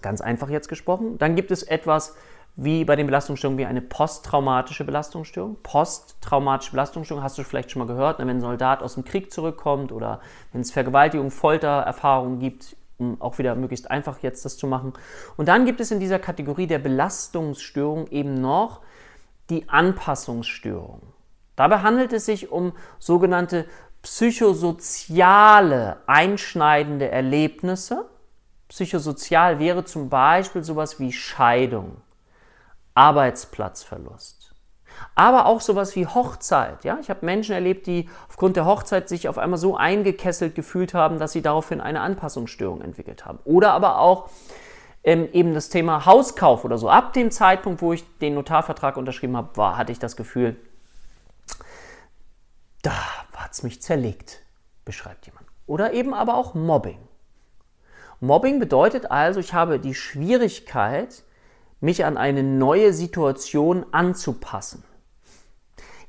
Ganz 0.00 0.22
einfach 0.22 0.48
jetzt 0.48 0.68
gesprochen. 0.68 1.18
Dann 1.18 1.36
gibt 1.36 1.50
es 1.50 1.62
etwas 1.62 2.16
wie 2.56 2.86
bei 2.86 2.96
den 2.96 3.06
Belastungsstörungen 3.06 3.58
wie 3.58 3.66
eine 3.66 3.82
posttraumatische 3.82 4.84
Belastungsstörung. 4.84 5.58
Posttraumatische 5.62 6.70
Belastungsstörung 6.70 7.22
hast 7.22 7.36
du 7.36 7.44
vielleicht 7.44 7.70
schon 7.70 7.80
mal 7.80 7.92
gehört, 7.92 8.18
wenn 8.18 8.30
ein 8.30 8.40
Soldat 8.40 8.82
aus 8.82 8.94
dem 8.94 9.04
Krieg 9.04 9.30
zurückkommt 9.30 9.92
oder 9.92 10.20
wenn 10.52 10.62
es 10.62 10.72
Vergewaltigung, 10.72 11.30
Foltererfahrungen 11.30 12.38
gibt 12.38 12.76
um 13.00 13.20
auch 13.20 13.38
wieder 13.38 13.54
möglichst 13.54 13.90
einfach 13.90 14.18
jetzt 14.22 14.44
das 14.44 14.56
zu 14.56 14.66
machen. 14.66 14.92
Und 15.36 15.48
dann 15.48 15.64
gibt 15.64 15.80
es 15.80 15.90
in 15.90 16.00
dieser 16.00 16.18
Kategorie 16.18 16.66
der 16.66 16.78
Belastungsstörung 16.78 18.06
eben 18.08 18.40
noch 18.40 18.82
die 19.48 19.68
Anpassungsstörung. 19.68 21.02
Dabei 21.56 21.80
handelt 21.80 22.12
es 22.12 22.26
sich 22.26 22.50
um 22.50 22.72
sogenannte 22.98 23.66
psychosoziale 24.02 25.98
einschneidende 26.06 27.10
Erlebnisse. 27.10 28.08
Psychosozial 28.68 29.58
wäre 29.58 29.84
zum 29.84 30.08
Beispiel 30.08 30.62
sowas 30.62 31.00
wie 31.00 31.12
Scheidung, 31.12 31.96
Arbeitsplatzverlust, 32.94 34.39
aber 35.14 35.46
auch 35.46 35.60
sowas 35.60 35.96
wie 35.96 36.06
Hochzeit. 36.06 36.84
Ja? 36.84 36.98
Ich 37.00 37.10
habe 37.10 37.24
Menschen 37.26 37.54
erlebt, 37.54 37.86
die 37.86 38.08
aufgrund 38.28 38.56
der 38.56 38.66
Hochzeit 38.66 39.08
sich 39.08 39.28
auf 39.28 39.38
einmal 39.38 39.58
so 39.58 39.76
eingekesselt 39.76 40.54
gefühlt 40.54 40.94
haben, 40.94 41.18
dass 41.18 41.32
sie 41.32 41.42
daraufhin 41.42 41.80
eine 41.80 42.00
Anpassungsstörung 42.00 42.80
entwickelt 42.80 43.26
haben. 43.26 43.38
Oder 43.44 43.72
aber 43.72 43.98
auch 43.98 44.30
ähm, 45.04 45.28
eben 45.32 45.54
das 45.54 45.68
Thema 45.68 46.06
Hauskauf 46.06 46.64
oder 46.64 46.78
so. 46.78 46.88
Ab 46.88 47.12
dem 47.12 47.30
Zeitpunkt, 47.30 47.82
wo 47.82 47.92
ich 47.92 48.04
den 48.18 48.34
Notarvertrag 48.34 48.96
unterschrieben 48.96 49.36
habe, 49.36 49.76
hatte 49.76 49.92
ich 49.92 49.98
das 49.98 50.16
Gefühl, 50.16 50.56
da 52.82 52.92
hat 53.36 53.52
es 53.52 53.62
mich 53.62 53.82
zerlegt, 53.82 54.40
beschreibt 54.84 55.26
jemand. 55.26 55.46
Oder 55.66 55.92
eben 55.92 56.14
aber 56.14 56.34
auch 56.36 56.54
Mobbing. 56.54 56.98
Mobbing 58.20 58.58
bedeutet 58.58 59.10
also, 59.10 59.40
ich 59.40 59.54
habe 59.54 59.78
die 59.78 59.94
Schwierigkeit, 59.94 61.22
mich 61.80 62.04
an 62.04 62.18
eine 62.18 62.42
neue 62.42 62.92
Situation 62.92 63.86
anzupassen. 63.92 64.84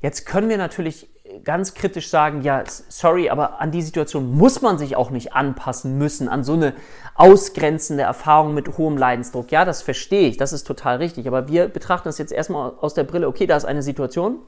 Jetzt 0.01 0.25
können 0.25 0.49
wir 0.49 0.57
natürlich 0.57 1.09
ganz 1.43 1.73
kritisch 1.73 2.09
sagen, 2.09 2.41
ja, 2.41 2.63
sorry, 2.65 3.29
aber 3.29 3.61
an 3.61 3.71
die 3.71 3.81
Situation 3.81 4.35
muss 4.35 4.61
man 4.61 4.77
sich 4.77 4.95
auch 4.95 5.11
nicht 5.11 5.33
anpassen 5.33 5.97
müssen, 5.97 6.27
an 6.27 6.43
so 6.43 6.53
eine 6.53 6.73
ausgrenzende 7.15 8.03
Erfahrung 8.03 8.53
mit 8.53 8.77
hohem 8.77 8.97
Leidensdruck. 8.97 9.51
Ja, 9.51 9.63
das 9.63 9.81
verstehe 9.81 10.27
ich, 10.27 10.37
das 10.37 10.53
ist 10.53 10.65
total 10.65 10.97
richtig. 10.97 11.27
Aber 11.27 11.47
wir 11.47 11.67
betrachten 11.67 12.09
das 12.09 12.17
jetzt 12.17 12.31
erstmal 12.31 12.73
aus 12.81 12.93
der 12.93 13.03
Brille, 13.03 13.27
okay, 13.27 13.47
da 13.47 13.55
ist 13.55 13.65
eine 13.65 13.83
Situation 13.83 14.39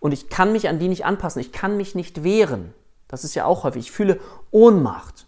und 0.00 0.12
ich 0.12 0.28
kann 0.28 0.52
mich 0.52 0.68
an 0.68 0.78
die 0.78 0.88
nicht 0.88 1.04
anpassen, 1.04 1.40
ich 1.40 1.52
kann 1.52 1.76
mich 1.76 1.94
nicht 1.94 2.24
wehren. 2.24 2.74
Das 3.08 3.24
ist 3.24 3.34
ja 3.34 3.44
auch 3.44 3.64
häufig, 3.64 3.86
ich 3.86 3.92
fühle 3.92 4.20
Ohnmacht. 4.50 5.26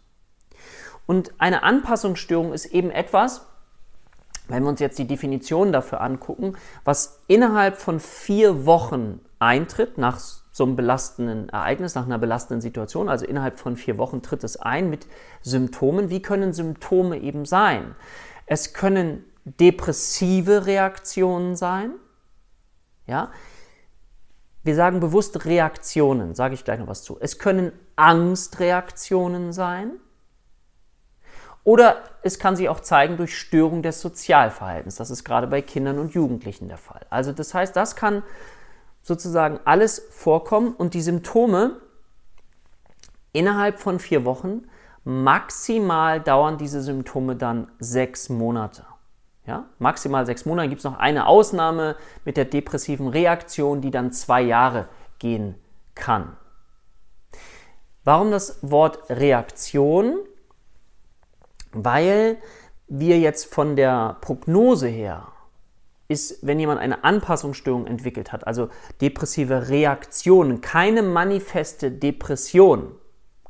Und 1.07 1.33
eine 1.39 1.63
Anpassungsstörung 1.63 2.53
ist 2.53 2.67
eben 2.67 2.91
etwas, 2.91 3.47
wenn 4.49 4.63
wir 4.63 4.69
uns 4.69 4.81
jetzt 4.81 4.99
die 4.99 5.07
Definition 5.07 5.73
dafür 5.73 6.01
angucken, 6.01 6.57
was 6.85 7.21
innerhalb 7.27 7.77
von 7.77 8.01
vier 8.01 8.67
Wochen 8.67 9.21
eintritt 9.41 9.99
nach 9.99 10.21
so 10.53 10.65
einem 10.65 10.77
belastenden 10.77 11.49
Ereignis, 11.49 11.95
nach 11.95 12.05
einer 12.05 12.19
belastenden 12.19 12.61
Situation, 12.61 13.09
also 13.09 13.25
innerhalb 13.27 13.59
von 13.59 13.77
vier 13.77 13.99
Wochen 13.99 14.23
tritt 14.23 14.45
es 14.45 14.57
ein 14.57 14.91
mit 14.91 15.07
Symptomen. 15.43 16.11
Wie 16.11 16.23
können 16.23 16.53
Symptome 16.53 17.19
eben 17.19 17.45
sein? 17.47 17.97
Es 18.47 18.75
können 18.75 19.25
depressive 19.45 20.67
Reaktionen 20.67 21.57
sein. 21.57 21.93
Ja? 23.07 23.31
Wir 24.63 24.75
sagen 24.75 25.01
bewusst 25.01 25.47
Reaktionen, 25.47 26.35
sage 26.35 26.55
ich 26.55 26.65
gleich 26.65 26.79
noch 26.79 26.89
was 26.89 27.03
zu. 27.03 27.17
Es 27.19 27.39
können 27.39 27.73
Angstreaktionen 27.97 29.53
sein. 29.53 29.93
Oder 31.65 32.03
es 32.23 32.39
kann 32.39 32.57
sich 32.57 32.69
auch 32.69 32.81
zeigen 32.81 33.17
durch 33.17 33.39
Störung 33.39 33.83
des 33.83 34.01
Sozialverhaltens. 34.01 34.97
Das 34.97 35.11
ist 35.11 35.25
gerade 35.25 35.47
bei 35.47 35.63
Kindern 35.63 35.99
und 35.99 36.13
Jugendlichen 36.13 36.69
der 36.69 36.79
Fall. 36.79 37.07
Also 37.11 37.33
das 37.33 37.55
heißt, 37.55 37.77
das 37.77 37.97
kann 37.97 38.23
sozusagen 39.03 39.61
alles 39.65 39.99
vorkommen 40.11 40.75
und 40.75 40.95
die 40.95 41.03
Symptome 41.03 41.81
innerhalb 43.33 43.79
von 43.79 43.99
vier 43.99 44.25
Wochen, 44.25 44.63
maximal 45.05 46.21
dauern 46.21 46.59
diese 46.59 46.83
Symptome 46.83 47.37
dann 47.37 47.71
sechs 47.79 48.29
Monate. 48.29 48.85
Ja, 49.47 49.65
maximal 49.79 50.27
sechs 50.27 50.45
Monate 50.45 50.69
gibt 50.69 50.81
es 50.81 50.85
noch 50.85 50.99
eine 50.99 51.27
Ausnahme 51.27 51.97
mit 52.25 52.37
der 52.37 52.45
depressiven 52.45 53.09
Reaktion, 53.09 53.81
die 53.81 53.91
dann 53.91 54.13
zwei 54.13 54.43
Jahre 54.43 54.89
gehen 55.19 55.55
kann. 55.95 56.37
Warum 58.05 58.31
das 58.31 58.59
Wort 58.63 59.11
Reaktion? 59.11 60.19
Weil 61.73 62.39
wir 62.89 63.19
jetzt 63.19 63.53
von 63.53 63.77
der 63.77 64.17
Prognose 64.21 64.89
her 64.89 65.29
ist, 66.11 66.45
wenn 66.45 66.59
jemand 66.59 66.81
eine 66.81 67.05
Anpassungsstörung 67.05 67.87
entwickelt 67.87 68.33
hat, 68.33 68.47
also 68.47 68.69
depressive 69.01 69.69
Reaktionen, 69.69 70.61
keine 70.61 71.03
manifeste 71.03 71.93
Depression, 71.93 72.97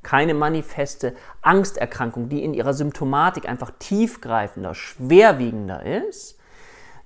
keine 0.03 0.35
manifeste 0.35 1.15
Angsterkrankung, 1.41 2.29
die 2.29 2.45
in 2.45 2.53
ihrer 2.53 2.75
Symptomatik 2.75 3.49
einfach 3.49 3.73
tiefgreifender, 3.79 4.75
schwerwiegender 4.75 5.85
ist, 6.07 6.39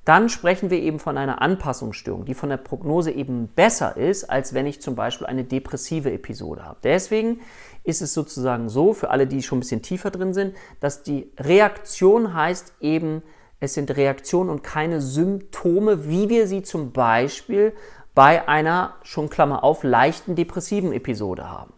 dann 0.05 0.29
sprechen 0.29 0.71
wir 0.71 0.81
eben 0.81 0.99
von 0.99 1.17
einer 1.17 1.41
Anpassungsstörung, 1.41 2.25
die 2.25 2.35
von 2.35 2.51
der 2.51 2.57
Prognose 2.57 3.13
eben 3.13 3.47
besser 3.47 3.97
ist, 3.97 4.25
als 4.25 4.55
wenn 4.55 4.67
ich 4.67 4.83
zum 4.83 4.97
Beispiel 4.97 5.27
eine 5.27 5.45
depressive 5.45 6.13
Episode 6.13 6.65
habe. 6.65 6.79
Deswegen 6.83 7.41
ist 7.85 8.03
es 8.03 8.13
sozusagen 8.13 8.69
so, 8.69 8.93
für 8.93 9.11
alle, 9.11 9.27
die 9.29 9.43
schon 9.43 9.59
ein 9.59 9.61
bisschen 9.61 9.83
tiefer 9.83 10.11
drin 10.11 10.35
sind, 10.35 10.57
dass 10.81 11.05
die 11.05 11.33
Reaktion 11.39 12.35
heißt 12.35 12.75
eben, 12.81 13.23
es 13.61 13.75
sind 13.75 13.97
Reaktionen 13.97 14.51
und 14.51 14.63
keine 14.63 15.01
Symptome, 15.01 16.09
wie 16.09 16.29
wir 16.29 16.47
sie 16.47 16.63
zum 16.63 16.93
Beispiel 16.93 17.75
bei 18.15 18.49
einer, 18.49 18.95
schon 19.03 19.29
Klammer 19.29 19.65
auf, 19.65 19.83
leichten 19.83 20.37
depressiven 20.37 20.93
Episode 20.93 21.51
haben. 21.51 21.73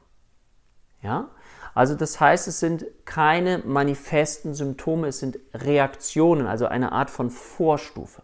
Ja? 1.02 1.30
Also 1.74 1.94
das 1.94 2.20
heißt, 2.20 2.48
es 2.48 2.60
sind 2.60 2.86
keine 3.04 3.58
manifesten 3.58 4.54
Symptome, 4.54 5.08
es 5.08 5.18
sind 5.18 5.38
Reaktionen, 5.52 6.46
also 6.46 6.66
eine 6.66 6.92
Art 6.92 7.10
von 7.10 7.30
Vorstufe. 7.30 8.22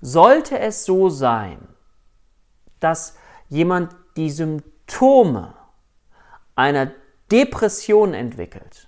Sollte 0.00 0.58
es 0.58 0.84
so 0.84 1.08
sein, 1.08 1.66
dass 2.80 3.16
jemand 3.48 3.96
die 4.16 4.30
Symptome 4.30 5.54
einer 6.54 6.92
Depression 7.30 8.14
entwickelt, 8.14 8.87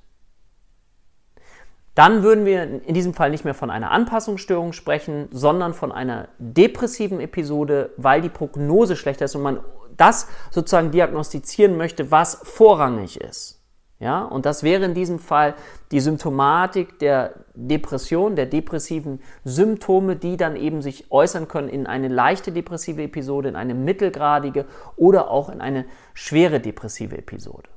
dann 2.00 2.22
würden 2.22 2.46
wir 2.46 2.62
in 2.62 2.94
diesem 2.94 3.12
Fall 3.12 3.28
nicht 3.28 3.44
mehr 3.44 3.52
von 3.52 3.68
einer 3.68 3.90
Anpassungsstörung 3.90 4.72
sprechen, 4.72 5.28
sondern 5.32 5.74
von 5.74 5.92
einer 5.92 6.28
depressiven 6.38 7.20
Episode, 7.20 7.90
weil 7.98 8.22
die 8.22 8.30
Prognose 8.30 8.96
schlechter 8.96 9.26
ist 9.26 9.34
und 9.34 9.42
man 9.42 9.60
das 9.98 10.26
sozusagen 10.50 10.92
diagnostizieren 10.92 11.76
möchte, 11.76 12.10
was 12.10 12.40
vorrangig 12.42 13.20
ist. 13.20 13.60
Ja, 13.98 14.24
und 14.24 14.46
das 14.46 14.62
wäre 14.62 14.86
in 14.86 14.94
diesem 14.94 15.18
Fall 15.18 15.52
die 15.90 16.00
Symptomatik 16.00 16.98
der 17.00 17.34
Depression, 17.52 18.34
der 18.34 18.46
depressiven 18.46 19.20
Symptome, 19.44 20.16
die 20.16 20.38
dann 20.38 20.56
eben 20.56 20.80
sich 20.80 21.12
äußern 21.12 21.48
können 21.48 21.68
in 21.68 21.86
eine 21.86 22.08
leichte 22.08 22.50
depressive 22.50 23.02
Episode, 23.02 23.50
in 23.50 23.56
eine 23.56 23.74
mittelgradige 23.74 24.64
oder 24.96 25.30
auch 25.30 25.50
in 25.50 25.60
eine 25.60 25.84
schwere 26.14 26.60
depressive 26.60 27.18
Episode. 27.18 27.68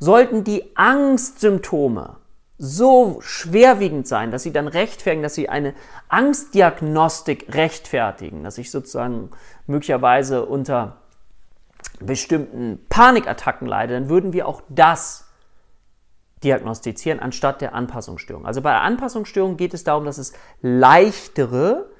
Sollten 0.00 0.42
die 0.42 0.76
Angstsymptome 0.76 2.16
so 2.56 3.20
schwerwiegend 3.20 4.06
sein, 4.06 4.30
dass 4.30 4.44
sie 4.44 4.52
dann 4.52 4.68
rechtfertigen, 4.68 5.22
dass 5.22 5.34
sie 5.34 5.48
eine 5.48 5.74
Angstdiagnostik 6.08 7.54
rechtfertigen, 7.54 8.44
dass 8.44 8.58
ich 8.58 8.70
sozusagen 8.70 9.30
möglicherweise 9.66 10.46
unter 10.46 10.98
bestimmten 12.00 12.84
Panikattacken 12.88 13.66
leide, 13.66 13.94
dann 13.94 14.08
würden 14.08 14.32
wir 14.32 14.46
auch 14.46 14.62
das 14.68 15.24
diagnostizieren 16.42 17.20
anstatt 17.20 17.60
der 17.60 17.74
Anpassungsstörung. 17.74 18.46
Also 18.46 18.60
bei 18.60 18.70
der 18.70 18.82
Anpassungsstörung 18.82 19.56
geht 19.56 19.74
es 19.74 19.82
darum, 19.82 20.04
dass 20.04 20.18
es 20.18 20.34
leichtere 20.60 21.90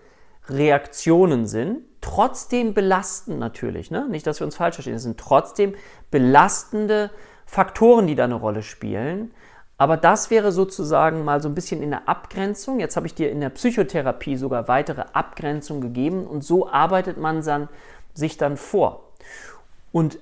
Reaktionen 0.49 1.47
sind, 1.47 1.83
trotzdem 2.01 2.75
belastend 2.75 3.39
natürlich. 3.39 3.91
Ne? 3.91 4.07
Nicht, 4.09 4.27
dass 4.27 4.41
wir 4.41 4.47
uns 4.47 4.57
falsch 4.57 4.75
verstehen. 4.77 4.95
Es 4.95 5.03
sind 5.03 5.19
trotzdem 5.19 5.75
belastende 6.11 7.11
Faktoren, 7.47 8.07
die 8.07 8.15
da 8.15 8.25
eine 8.25 8.35
Rolle 8.35 8.63
spielen. 8.63 9.33
Aber 9.77 9.97
das 9.97 10.31
wäre 10.31 10.53
sozusagen 10.53 11.25
mal 11.25 11.43
so 11.43 11.49
ein 11.49 11.55
bisschen 11.55 11.83
in 11.83 11.91
der 11.91 12.09
Abgrenzung. 12.09 12.79
Jetzt 12.79 12.97
habe 12.97 13.07
ich 13.07 13.15
dir 13.15 13.31
in 13.31 13.41
der 13.41 13.51
Psychotherapie 13.51 14.37
sogar 14.37 14.69
weitere 14.69 15.05
Abgrenzung 15.13 15.81
gegeben 15.81 16.27
und 16.27 16.45
so 16.45 16.69
arbeitet 16.69 17.17
man 17.19 17.43
dann, 17.43 17.69
sich 18.15 18.37
dann 18.37 18.57
vor. 18.57 19.11
Und 19.91 20.19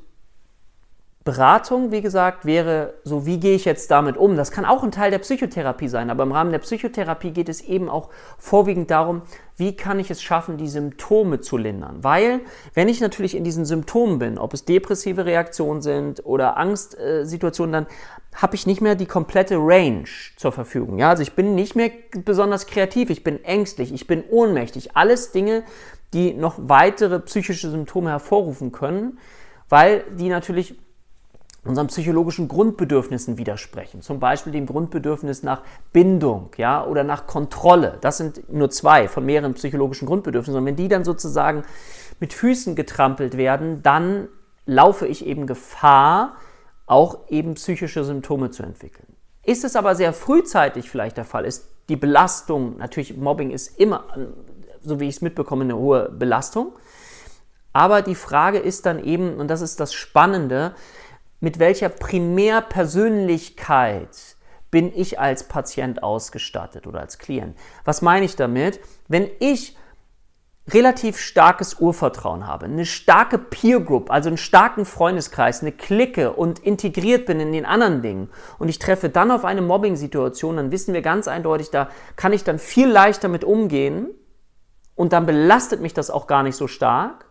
Beratung, 1.24 1.92
wie 1.92 2.00
gesagt, 2.00 2.44
wäre 2.44 2.94
so, 3.04 3.26
wie 3.26 3.38
gehe 3.38 3.54
ich 3.54 3.64
jetzt 3.64 3.92
damit 3.92 4.16
um? 4.16 4.36
Das 4.36 4.50
kann 4.50 4.64
auch 4.64 4.82
ein 4.82 4.90
Teil 4.90 5.12
der 5.12 5.20
Psychotherapie 5.20 5.86
sein, 5.86 6.10
aber 6.10 6.24
im 6.24 6.32
Rahmen 6.32 6.50
der 6.50 6.58
Psychotherapie 6.58 7.30
geht 7.30 7.48
es 7.48 7.60
eben 7.60 7.88
auch 7.88 8.08
vorwiegend 8.38 8.90
darum, 8.90 9.22
wie 9.56 9.76
kann 9.76 10.00
ich 10.00 10.10
es 10.10 10.20
schaffen, 10.20 10.56
die 10.56 10.66
Symptome 10.66 11.40
zu 11.40 11.56
lindern? 11.56 12.02
Weil, 12.02 12.40
wenn 12.74 12.88
ich 12.88 13.00
natürlich 13.00 13.36
in 13.36 13.44
diesen 13.44 13.64
Symptomen 13.64 14.18
bin, 14.18 14.36
ob 14.36 14.52
es 14.52 14.64
depressive 14.64 15.24
Reaktionen 15.24 15.80
sind 15.80 16.26
oder 16.26 16.56
Angstsituationen, 16.56 17.72
dann 17.72 17.86
habe 18.34 18.56
ich 18.56 18.66
nicht 18.66 18.80
mehr 18.80 18.96
die 18.96 19.06
komplette 19.06 19.56
Range 19.58 20.08
zur 20.36 20.50
Verfügung. 20.50 20.98
Ja, 20.98 21.10
also 21.10 21.22
ich 21.22 21.34
bin 21.34 21.54
nicht 21.54 21.76
mehr 21.76 21.90
besonders 22.24 22.66
kreativ, 22.66 23.10
ich 23.10 23.22
bin 23.22 23.44
ängstlich, 23.44 23.92
ich 23.92 24.08
bin 24.08 24.24
ohnmächtig. 24.28 24.96
Alles 24.96 25.30
Dinge, 25.30 25.62
die 26.14 26.34
noch 26.34 26.56
weitere 26.58 27.20
psychische 27.20 27.70
Symptome 27.70 28.10
hervorrufen 28.10 28.72
können 28.72 29.18
weil 29.72 30.04
die 30.18 30.28
natürlich 30.28 30.74
unseren 31.64 31.86
psychologischen 31.86 32.48
Grundbedürfnissen 32.48 33.38
widersprechen. 33.38 34.02
Zum 34.02 34.18
Beispiel 34.18 34.52
dem 34.52 34.66
Grundbedürfnis 34.66 35.42
nach 35.42 35.62
Bindung 35.92 36.50
ja, 36.56 36.84
oder 36.84 37.04
nach 37.04 37.26
Kontrolle. 37.26 37.98
Das 38.00 38.16
sind 38.16 38.52
nur 38.52 38.70
zwei 38.70 39.06
von 39.06 39.24
mehreren 39.24 39.54
psychologischen 39.54 40.06
Grundbedürfnissen. 40.06 40.58
Und 40.58 40.66
wenn 40.66 40.76
die 40.76 40.88
dann 40.88 41.04
sozusagen 41.04 41.62
mit 42.18 42.32
Füßen 42.32 42.74
getrampelt 42.74 43.36
werden, 43.36 43.82
dann 43.82 44.28
laufe 44.66 45.06
ich 45.06 45.24
eben 45.26 45.46
Gefahr, 45.46 46.36
auch 46.86 47.28
eben 47.28 47.54
psychische 47.54 48.04
Symptome 48.04 48.50
zu 48.50 48.64
entwickeln. 48.64 49.06
Ist 49.44 49.64
es 49.64 49.76
aber 49.76 49.94
sehr 49.94 50.12
frühzeitig 50.12 50.90
vielleicht 50.90 51.16
der 51.16 51.24
Fall, 51.24 51.44
ist 51.44 51.68
die 51.88 51.96
Belastung, 51.96 52.76
natürlich 52.78 53.16
Mobbing 53.16 53.50
ist 53.50 53.78
immer, 53.78 54.04
so 54.80 55.00
wie 55.00 55.08
ich 55.08 55.16
es 55.16 55.20
mitbekomme, 55.20 55.64
eine 55.64 55.76
hohe 55.76 56.10
Belastung. 56.10 56.72
Aber 57.72 58.02
die 58.02 58.14
Frage 58.14 58.58
ist 58.58 58.86
dann 58.86 59.02
eben, 59.02 59.36
und 59.36 59.48
das 59.48 59.62
ist 59.62 59.80
das 59.80 59.94
Spannende, 59.94 60.74
mit 61.42 61.58
welcher 61.58 61.90
Primärpersönlichkeit 61.90 64.36
bin 64.70 64.90
ich 64.94 65.18
als 65.18 65.48
Patient 65.48 66.02
ausgestattet 66.02 66.86
oder 66.86 67.00
als 67.00 67.18
Klient? 67.18 67.58
Was 67.84 68.00
meine 68.00 68.24
ich 68.24 68.36
damit? 68.36 68.80
Wenn 69.08 69.28
ich 69.40 69.76
relativ 70.68 71.18
starkes 71.18 71.80
Urvertrauen 71.80 72.46
habe, 72.46 72.66
eine 72.66 72.86
starke 72.86 73.38
Peer 73.38 73.80
Group, 73.80 74.12
also 74.12 74.28
einen 74.28 74.36
starken 74.36 74.84
Freundeskreis, 74.84 75.62
eine 75.62 75.72
Clique 75.72 76.32
und 76.32 76.60
integriert 76.60 77.26
bin 77.26 77.40
in 77.40 77.50
den 77.50 77.66
anderen 77.66 78.02
Dingen 78.02 78.30
und 78.60 78.68
ich 78.68 78.78
treffe 78.78 79.08
dann 79.08 79.32
auf 79.32 79.44
eine 79.44 79.62
Mobbing-Situation, 79.62 80.58
dann 80.58 80.70
wissen 80.70 80.94
wir 80.94 81.02
ganz 81.02 81.26
eindeutig, 81.26 81.70
da 81.70 81.88
kann 82.14 82.32
ich 82.32 82.44
dann 82.44 82.60
viel 82.60 82.88
leichter 82.88 83.26
mit 83.26 83.42
umgehen 83.42 84.10
und 84.94 85.12
dann 85.12 85.26
belastet 85.26 85.80
mich 85.80 85.92
das 85.92 86.08
auch 86.08 86.28
gar 86.28 86.44
nicht 86.44 86.54
so 86.54 86.68
stark 86.68 87.26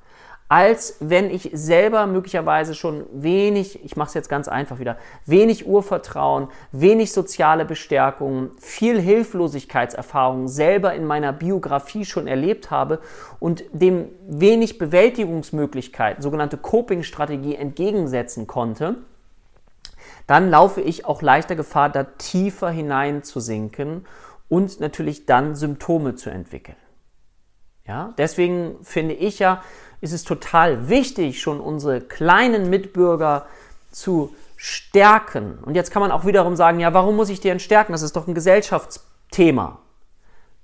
als 0.51 0.98
wenn 1.00 1.29
ich 1.29 1.50
selber 1.53 2.05
möglicherweise 2.08 2.75
schon 2.75 3.05
wenig, 3.13 3.86
ich 3.86 3.96
mache 3.96 4.10
es 4.10 4.13
jetzt 4.15 4.27
ganz 4.27 4.50
einfach 4.50 4.79
wieder, 4.79 4.98
wenig 5.25 5.65
Urvertrauen, 5.65 6.50
wenig 6.74 7.13
soziale 7.13 7.63
Bestärkung, 7.63 8.51
viel 8.60 9.00
Hilflosigkeitserfahrung 9.00 10.50
selber 10.50 10.93
in 10.93 11.05
meiner 11.05 11.31
Biografie 11.31 12.03
schon 12.03 12.27
erlebt 12.27 12.70
habe 12.70 13.00
und 13.39 13.63
dem 13.72 14.10
wenig 14.27 14.77
Bewältigungsmöglichkeiten, 14.77 16.22
sogenannte 16.22 16.58
Coping-Strategie 16.58 17.55
entgegensetzen 17.55 18.46
konnte, 18.46 18.98
dann 20.27 20.50
laufe 20.50 20.81
ich 20.81 21.05
auch 21.05 21.22
leichter 21.22 21.55
Gefahr, 21.55 21.89
da 21.89 22.03
tiefer 22.03 22.72
hinein 22.72 23.24
zu 23.24 23.39
sinken 23.39 24.03
und 24.50 24.81
natürlich 24.81 25.25
dann 25.25 25.55
Symptome 25.55 26.15
zu 26.15 26.29
entwickeln. 26.29 26.75
Ja, 27.91 28.13
deswegen 28.17 28.77
finde 28.83 29.15
ich 29.15 29.39
ja, 29.39 29.62
ist 30.00 30.13
es 30.13 30.24
total 30.24 30.88
wichtig, 30.88 31.41
schon 31.41 31.60
unsere 31.60 32.00
kleinen 32.00 32.69
Mitbürger 32.69 33.48
zu 33.91 34.33
stärken. 34.55 35.60
Und 35.65 35.75
jetzt 35.75 35.91
kann 35.91 36.01
man 36.01 36.10
auch 36.10 36.25
wiederum 36.25 36.55
sagen, 36.55 36.79
ja, 36.79 36.93
warum 36.93 37.17
muss 37.17 37.27
ich 37.27 37.41
die 37.41 37.50
denn 37.50 37.60
stärken? 37.60 37.91
Das 37.91 38.01
ist 38.01 38.15
doch 38.15 38.29
ein 38.29 38.33
Gesellschaftsthema. 38.33 39.79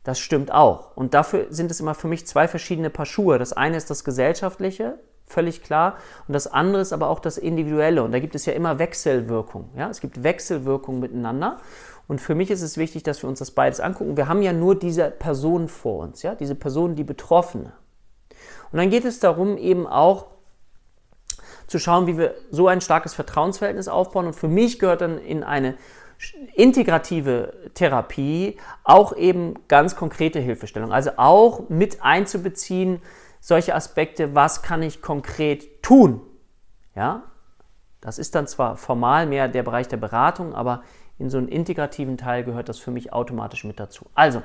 Das 0.06 0.20
stimmt 0.20 0.54
auch. 0.54 0.96
Und 0.96 1.14
dafür 1.14 1.48
sind 1.50 1.70
es 1.70 1.82
immer 1.82 1.96
für 1.96 2.08
mich 2.08 2.26
zwei 2.26 2.48
verschiedene 2.48 2.90
Paar 2.90 3.06
Schuhe. 3.06 3.38
Das 3.38 3.52
eine 3.52 3.76
ist 3.76 3.90
das 3.90 4.06
Gesellschaftliche, 4.06 4.98
völlig 5.26 5.64
klar. 5.64 5.98
Und 6.30 6.34
das 6.34 6.48
andere 6.48 6.82
ist 6.82 6.94
aber 6.94 7.10
auch 7.10 7.20
das 7.20 7.38
Individuelle. 7.38 8.04
Und 8.04 8.14
da 8.14 8.20
gibt 8.20 8.36
es 8.36 8.46
ja 8.46 8.54
immer 8.54 8.80
Wechselwirkung. 8.80 9.70
Ja? 9.76 9.90
Es 9.90 10.00
gibt 10.00 10.24
Wechselwirkung 10.24 11.02
miteinander. 11.02 11.60
Und 12.08 12.22
für 12.22 12.36
mich 12.36 12.52
ist 12.52 12.62
es 12.62 12.78
wichtig, 12.78 13.04
dass 13.04 13.22
wir 13.22 13.30
uns 13.30 13.40
das 13.40 13.52
beides 13.52 13.80
angucken. 13.80 14.16
Wir 14.16 14.28
haben 14.28 14.42
ja 14.42 14.54
nur 14.54 14.76
diese 14.76 15.12
Person 15.12 15.68
vor 15.68 16.04
uns, 16.04 16.24
ja? 16.24 16.36
diese 16.36 16.56
Person, 16.56 16.96
die 16.96 17.04
Betroffene. 17.04 17.74
Und 18.72 18.78
dann 18.80 18.90
geht 18.90 19.06
es 19.06 19.20
darum, 19.20 19.58
eben 19.58 19.86
auch 19.88 20.28
zu 21.68 21.80
schauen, 21.80 22.08
wie 22.08 22.18
wir 22.18 22.36
so 22.50 22.68
ein 22.68 22.80
starkes 22.80 23.14
Vertrauensverhältnis 23.14 23.90
aufbauen. 23.90 24.28
Und 24.28 24.34
für 24.34 24.48
mich 24.48 24.80
gehört 24.80 25.02
dann 25.02 25.18
in 25.18 25.44
eine 25.44 25.76
integrative 26.56 27.54
Therapie 27.74 28.58
auch 28.84 29.16
eben 29.16 29.56
ganz 29.68 29.96
konkrete 29.96 30.40
Hilfestellung. 30.40 30.92
Also 30.92 31.12
auch 31.18 31.70
mit 31.70 32.02
einzubeziehen, 32.02 33.02
solche 33.40 33.76
Aspekte, 33.76 34.34
was 34.34 34.62
kann 34.62 34.82
ich 34.82 35.02
konkret 35.02 35.84
tun? 35.84 36.22
Ja, 36.96 37.24
das 38.02 38.18
ist 38.18 38.34
dann 38.34 38.48
zwar 38.48 38.78
formal 38.78 39.28
mehr 39.28 39.48
der 39.48 39.64
Bereich 39.64 39.88
der 39.88 39.98
Beratung, 39.98 40.56
aber 40.56 40.84
in 41.20 41.30
so 41.30 41.38
einen 41.38 41.48
integrativen 41.48 42.18
Teil 42.18 42.44
gehört 42.44 42.70
das 42.70 42.80
für 42.80 42.92
mich 42.92 43.14
automatisch 43.14 43.64
mit 43.64 43.80
dazu. 43.80 44.06
Also, 44.14 44.42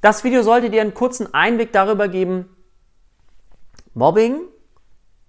das 0.00 0.24
Video 0.24 0.42
sollte 0.42 0.70
dir 0.70 0.80
einen 0.80 0.94
kurzen 0.94 1.32
Einblick 1.34 1.72
darüber 1.72 2.08
geben, 2.08 2.56
Mobbing, 3.94 4.42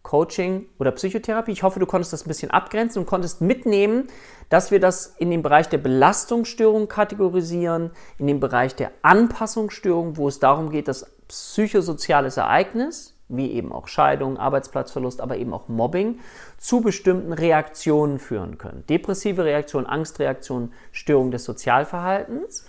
Coaching 0.03 0.67
oder 0.79 0.91
Psychotherapie. 0.91 1.51
Ich 1.51 1.63
hoffe, 1.63 1.79
du 1.79 1.85
konntest 1.85 2.13
das 2.13 2.25
ein 2.25 2.27
bisschen 2.27 2.51
abgrenzen 2.51 3.01
und 3.01 3.05
konntest 3.05 3.41
mitnehmen, 3.41 4.07
dass 4.49 4.71
wir 4.71 4.79
das 4.79 5.07
in 5.17 5.29
den 5.29 5.41
Bereich 5.41 5.69
der 5.69 5.77
Belastungsstörung 5.77 6.87
kategorisieren, 6.87 7.91
in 8.17 8.27
den 8.27 8.39
Bereich 8.39 8.75
der 8.75 8.91
Anpassungsstörung, 9.03 10.17
wo 10.17 10.27
es 10.27 10.39
darum 10.39 10.69
geht, 10.69 10.87
dass 10.87 11.05
psychosoziales 11.27 12.37
Ereignis, 12.37 13.10
wie 13.35 13.51
eben 13.51 13.71
auch 13.71 13.87
Scheidung, 13.87 14.37
Arbeitsplatzverlust, 14.37 15.21
aber 15.21 15.37
eben 15.37 15.53
auch 15.53 15.67
Mobbing, 15.67 16.19
zu 16.57 16.81
bestimmten 16.81 17.33
Reaktionen 17.33 18.19
führen 18.19 18.57
können. 18.57 18.83
Depressive 18.87 19.43
Reaktionen, 19.43 19.87
Angstreaktionen, 19.87 20.73
Störung 20.91 21.31
des 21.31 21.45
Sozialverhaltens. 21.45 22.65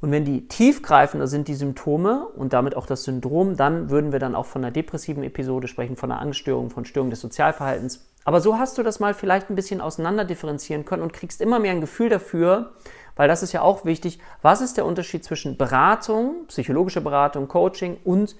Und 0.00 0.10
wenn 0.10 0.26
die 0.26 0.48
tiefgreifender 0.48 1.26
sind, 1.26 1.48
die 1.48 1.54
Symptome 1.54 2.26
und 2.36 2.52
damit 2.52 2.76
auch 2.76 2.84
das 2.84 3.04
Syndrom, 3.04 3.56
dann 3.56 3.88
würden 3.88 4.12
wir 4.12 4.18
dann 4.18 4.34
auch 4.34 4.44
von 4.44 4.62
einer 4.62 4.70
depressiven 4.70 5.22
Episode 5.22 5.66
sprechen, 5.66 5.96
von 5.96 6.12
einer 6.12 6.20
Angststörung, 6.20 6.68
von 6.68 6.84
Störung 6.84 7.08
des 7.08 7.20
Sozialverhaltens. 7.20 8.06
Aber 8.24 8.40
so 8.40 8.58
hast 8.58 8.76
du 8.76 8.82
das 8.82 9.00
mal 9.00 9.14
vielleicht 9.14 9.50
ein 9.50 9.54
bisschen 9.54 9.80
auseinander 9.80 10.24
differenzieren 10.24 10.84
können 10.84 11.02
und 11.02 11.12
kriegst 11.12 11.40
immer 11.40 11.58
mehr 11.58 11.72
ein 11.72 11.80
Gefühl 11.80 12.10
dafür, 12.10 12.72
weil 13.16 13.28
das 13.28 13.42
ist 13.42 13.52
ja 13.52 13.62
auch 13.62 13.84
wichtig, 13.84 14.18
was 14.42 14.60
ist 14.60 14.76
der 14.76 14.86
Unterschied 14.86 15.24
zwischen 15.24 15.56
Beratung, 15.56 16.46
psychologische 16.48 17.00
Beratung, 17.00 17.48
Coaching 17.48 17.98
und 18.04 18.36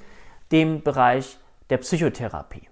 dem 0.54 0.82
Bereich 0.82 1.36
der 1.68 1.78
Psychotherapie. 1.78 2.68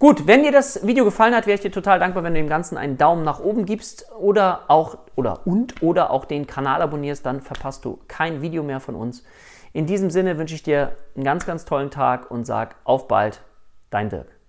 Gut, 0.00 0.26
wenn 0.26 0.42
dir 0.42 0.50
das 0.50 0.84
Video 0.84 1.04
gefallen 1.04 1.32
hat, 1.32 1.46
wäre 1.46 1.54
ich 1.54 1.60
dir 1.60 1.70
total 1.70 2.00
dankbar, 2.00 2.24
wenn 2.24 2.34
du 2.34 2.40
dem 2.40 2.48
Ganzen 2.48 2.76
einen 2.76 2.98
Daumen 2.98 3.22
nach 3.22 3.38
oben 3.38 3.66
gibst 3.66 4.10
oder 4.18 4.62
auch 4.66 4.98
oder 5.14 5.46
und 5.46 5.80
oder 5.80 6.10
auch 6.10 6.24
den 6.24 6.48
Kanal 6.48 6.82
abonnierst, 6.82 7.24
dann 7.24 7.40
verpasst 7.40 7.84
du 7.84 8.00
kein 8.08 8.42
Video 8.42 8.64
mehr 8.64 8.80
von 8.80 8.96
uns. 8.96 9.22
In 9.72 9.86
diesem 9.86 10.10
Sinne 10.10 10.38
wünsche 10.38 10.56
ich 10.56 10.64
dir 10.64 10.96
einen 11.14 11.24
ganz, 11.24 11.46
ganz 11.46 11.64
tollen 11.64 11.92
Tag 11.92 12.32
und 12.32 12.46
sag 12.46 12.74
auf 12.82 13.06
bald, 13.06 13.42
dein 13.90 14.08
Dirk. 14.08 14.41